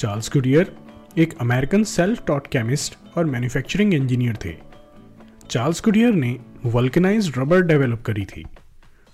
Charles 0.00 0.30
Goodyear, 0.32 0.70
एक 1.18 1.32
American 1.40 1.82
self 1.84 2.24
taught 2.26 2.46
chemist 2.46 2.94
और 3.18 3.24
manufacturing 3.24 3.92
engineer 3.94 4.36
थे। 4.44 4.54
चार्ल्स 5.50 5.82
गुडियर 5.84 6.12
ने 6.12 6.30
वल्कनाइज 6.66 7.30
रबर 7.38 7.62
डेवलप 7.62 8.02
करी 8.02 8.24
थी। 8.24 8.44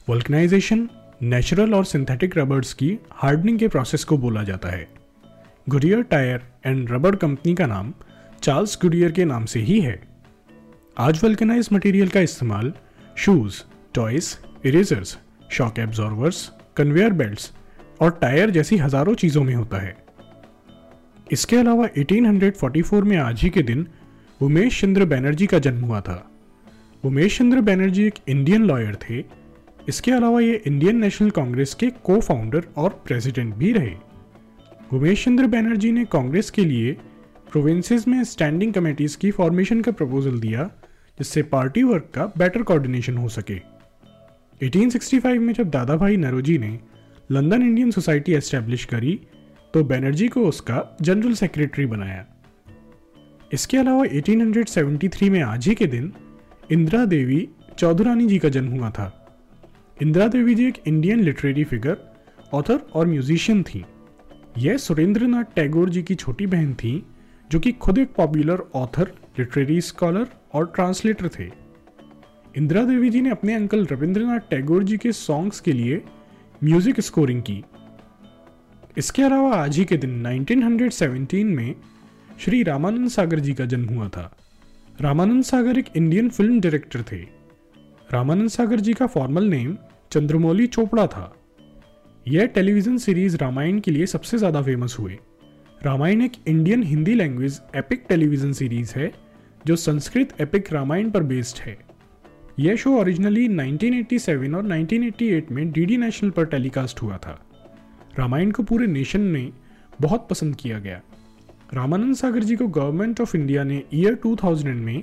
वल्कनाइजेशन 0.08 0.88
नेचुरल 1.22 1.74
और 1.74 1.84
सिंथेटिक 1.84 2.38
रबर्स 2.38 2.72
की 2.74 2.92
हार्डनिंग 3.12 3.58
के 3.58 3.68
प्रोसेस 3.68 4.04
को 4.04 4.18
बोला 4.18 4.42
जाता 4.42 4.68
है। 4.68 4.86
Goodyear 5.66 6.02
Tire 6.04 6.46
and 6.66 6.92
Rubber 6.92 7.16
Company 7.16 7.54
का 7.54 7.66
नाम 7.66 7.92
चार्ल्स 8.42 8.78
गुडियर 8.82 9.12
के 9.12 9.24
नाम 9.24 9.44
से 9.44 9.60
ही 9.60 9.80
है। 9.80 10.00
आज 10.98 11.24
वल्कनाइज 11.24 11.68
मटेरियल 11.72 12.08
का 12.08 12.20
इस्तेमाल 12.20 12.72
shoes 13.16 13.62
toys 13.94 14.38
erasers 14.66 15.18
shock 15.50 15.78
absorbers 15.78 16.50
conveyor 16.76 17.12
belts 17.14 17.52
और 18.00 18.18
टायर 18.22 18.50
जैसी 18.50 18.76
हज़ारों 18.78 19.14
चीज़ों 19.16 19.44
में 19.44 19.54
होता 19.54 19.78
है। 19.78 20.05
इसके 21.32 21.56
अलावा 21.56 21.88
1844 21.98 23.02
में 23.02 23.16
आज 23.16 23.42
ही 23.42 23.50
के 23.50 23.62
दिन 23.62 23.86
उमेश 24.42 24.80
चंद्र 24.80 25.04
बैनर्जी 25.04 25.46
का 25.46 25.58
जन्म 25.58 25.80
हुआ 25.80 26.00
था। 26.00 26.30
उमेश 27.04 27.38
चंद्र 27.38 27.60
बैनर्जी 27.60 28.04
एक 28.04 28.14
इंडियन 28.28 28.64
लॉयर 28.64 28.94
थे। 28.94 29.24
इसके 29.88 30.12
अलावा 30.12 30.40
ये 30.40 30.62
इंडियन 30.66 30.96
नेशनल 30.96 31.30
कांग्रेस 31.30 31.74
के 31.74 31.90
को 31.90 32.20
फाउंडर 32.20 32.64
और 32.76 33.02
प्रेसिडेंट 33.06 33.54
भी 33.54 33.72
रहे। 33.72 33.92
उमेश 34.92 35.24
चंद्र 35.24 35.46
बैनर्जी 35.46 35.92
ने 35.92 36.04
कांग्रेस 36.04 36.50
के 36.50 36.64
लिए 36.64 36.92
प्रोविंसेस 37.52 38.08
में 38.08 38.24
स्टैंडिंग 38.24 38.72
कमेटीज 38.72 39.16
की 39.16 39.30
फॉर्मेशन 39.30 39.80
का 39.80 39.92
प्रपोजल 39.92 40.40
दिया, 40.40 40.70
जिससे 41.18 41.42
पार्टी 41.42 41.82
वर्क 41.82 42.10
का 42.14 42.32
बेटर 42.38 42.62
कोऑर्डिनेशन 42.62 43.16
हो 43.16 43.28
सके। 43.28 43.60
1865 44.66 45.38
में 45.38 45.54
जब 45.54 45.70
दादा 45.70 45.96
भाई 45.96 46.16
नरोजी 46.16 46.58
ने 46.58 46.80
लंदन 47.30 47.62
इंडियन 47.62 47.90
सोसाइटी 47.90 48.32
एस्टेब्लिश 48.32 48.84
करी 48.84 49.20
तो 49.74 49.84
बैनर्जी 49.84 50.28
को 50.28 50.48
उसका 50.48 50.96
जनरल 51.02 51.32
सेक्रेटरी 51.32 51.86
बनाया। 51.86 52.26
इसके 53.52 53.76
अलावा 53.76 54.04
1873 54.04 55.30
में 55.30 55.42
आज 55.42 55.68
ही 55.68 55.74
के 55.74 55.86
दिन 55.86 56.12
इंदिरा 56.72 57.04
देवी 57.04 57.48
चौधुरानी 57.78 58.26
जी 58.26 58.38
का 58.38 58.48
जन्म 58.48 58.68
हुआ 58.68 58.90
था। 58.90 59.26
इंदिरा 60.02 60.28
देवी 60.28 60.54
जी 60.54 60.66
एक 60.66 60.78
इंडियन 60.86 61.20
लिटरेरी 61.20 61.64
फिगर 61.64 61.96
ऑथर 62.54 62.80
और 62.94 63.06
म्यूजिशियन 63.06 63.62
थी। 63.62 63.84
यह 64.58 64.76
सुरेंद्रनाथ 64.76 65.44
टैगोर 65.44 65.90
जी 65.90 66.02
की 66.02 66.14
छोटी 66.14 66.46
बहन 66.46 66.74
थी, 66.74 67.06
जो 67.50 67.60
कि 67.60 67.72
खुद 67.72 67.98
एक 67.98 68.14
पॉपुलर 68.14 68.62
ऑथर 68.74 69.12
लिटरेरी 69.38 69.80
स्कॉलर 69.80 70.26
और 70.52 70.72
ट्रांसलेटर 70.74 71.28
थे। 71.28 71.50
इंदिरा 72.56 72.84
देवी 72.84 73.10
जी 73.10 73.20
ने 73.20 73.30
अपने 73.30 73.54
अंकल 73.54 73.86
रविंद्रनाथ 73.86 74.40
टैगोर 74.50 74.84
जी 74.84 74.96
के 74.96 75.12
सॉन्ग्स 75.12 75.60
के 75.60 75.72
लिए 75.72 76.02
म्यूज़िक 76.64 77.00
स्कोरिंग 77.00 77.42
की। 77.42 77.64
इसके 78.98 79.22
अलावा 79.22 79.56
आज 79.56 79.78
ही 79.78 79.84
के 79.84 79.96
दिन 79.96 80.26
1917 80.26 81.44
में 81.44 81.74
श्री 82.40 82.62
रामानंद 82.62 83.08
सागर 83.08 83.38
जी 83.38 83.54
का 83.54 83.64
जन्म 83.64 83.94
हुआ 83.94 84.08
था। 84.08 84.36
रामानंद 85.00 85.44
सागर 85.44 85.78
एक 85.78 85.86
इंडियन 85.96 86.28
फ़िल्म 86.28 86.60
डायरेक्टर 86.60 87.02
थे। 87.02 87.16
रामानंद 88.12 88.48
सागर 88.48 88.80
जी 88.80 88.92
का 88.92 89.06
फॉर्मल 89.06 89.44
नेम 89.44 89.76
चंद्रमौली 90.12 90.66
चोपड़ा 90.66 91.06
था। 91.06 91.36
यह 92.28 92.46
टेलीविज़न 92.46 92.98
सीरीज़ 92.98 93.36
रामायण 93.36 93.80
के 93.80 93.90
लिए 93.90 94.06
सबसे 94.06 94.38
ज़्यादा 94.38 94.62
फ़ेमस 94.62 94.96
हुए। 94.98 95.18
रामायण 95.84 96.22
एक 96.22 96.32
Indian 96.46 96.82
Hindi 96.82 97.14
language 97.14 97.60
epic 97.76 98.04
television 98.08 98.52
series 98.52 98.92
है, 98.96 99.12
जो 99.66 99.76
संस्कृत 99.76 100.40
एपिक 100.40 100.72
रामायण 100.72 101.10
पर 101.10 101.22
बेस्ड 101.22 101.58
है। 101.58 101.78
यह 102.58 102.76
शो 102.76 102.98
ओरिजिनली 102.98 103.48
1987 103.48 104.54
और 104.54 104.66
1988 104.66 105.50
में 105.50 105.72
डीडी 105.72 105.96
नेशनल 105.96 106.30
पर 106.30 106.44
टेलीकास्ट 106.44 107.02
हुआ 107.02 107.16
था। 107.16 107.42
रामायण 108.18 108.50
को 108.50 108.62
पूरे 108.62 108.86
नेशन 108.86 109.20
ने 109.20 109.50
बहुत 110.00 110.26
पसंद 110.30 110.56
किया 110.56 110.78
गया। 110.78 111.00
रामानंद 111.74 112.14
सागर 112.14 112.42
जी 112.42 112.56
को 112.56 112.66
गवर्नमेंट 112.68 113.20
ऑफ़ 113.20 113.36
इंडिया 113.36 113.64
ने 113.64 113.82
ईयर 113.94 114.14
2000 114.16 114.74
में 114.74 115.02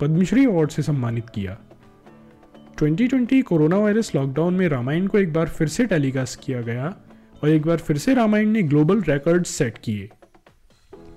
पद्मश्री 0.00 0.44
अवार्ड 0.46 0.70
से 0.70 0.82
सम्मानित 0.82 1.30
किया। 1.30 1.56
2020 2.78 3.42
कोरोना 3.42 3.76
वायरस 3.76 4.14
लॉकडाउन 4.14 4.54
में 4.54 4.68
रामायण 4.68 5.06
को 5.06 5.18
एक 5.18 5.32
बार 5.32 5.48
फिर 5.48 5.68
से 5.68 5.86
टेलीकास्ट 5.86 6.40
किया 6.44 6.60
गया 6.62 6.94
और 7.42 7.48
एक 7.48 7.66
बार 7.66 7.76
फिर 7.78 7.98
से 7.98 8.14
रामायण 8.14 8.48
ने 8.48 8.62
ग्लोबल 8.62 9.02
रिकॉर्ड 9.02 9.44
सेट 9.46 9.78
किए। 9.78 10.08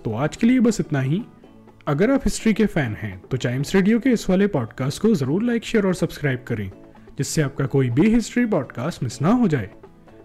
तो 0.06 0.14
आज 0.14 0.36
के 0.36 0.48
लिए 0.48 0.60
बस 0.60 0.80
इतना 0.80 1.02
ही। 1.02 1.22
अगर 1.88 2.12
आप 2.12 2.22
हिस्ट्री 2.26 2.54
के 2.54 2.66
फ़ैन 2.66 2.94
हैं 2.94 3.20
तो 3.22 3.38
चाइम्स 3.38 3.76
रेडियो 3.76 4.00
के 4.00 4.10
इस 4.10 4.30
वाले 4.30 4.48
पॉडकास्ट 4.48 5.02
को 5.02 5.14
ज़रूर 5.16 5.44
लाइक 5.44 5.64
शेयर 5.64 5.86
और 5.88 5.96
सब्सक्राइब 5.96 6.44
करें, 6.48 6.70
जिससे 7.18 7.42
आपका 7.42 7.66
कोई 7.68 7.90
भी 7.90 8.10
हिस्ट्री 8.10 8.46
पॉडकास्ट 8.46 9.04
मिस 9.04 9.22
ना 9.22 9.32
हो 9.32 9.48
जाए। 9.48 9.70